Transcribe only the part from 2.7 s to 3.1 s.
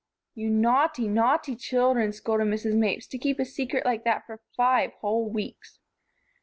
Mapes,